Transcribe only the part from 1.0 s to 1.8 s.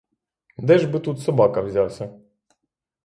собака